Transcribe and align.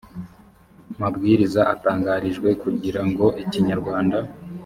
mabwiriza 0.99 1.61
atangarijwe 1.73 2.49
kugira 2.63 3.01
ngo 3.09 3.25
ikinyarwanda 3.43 4.17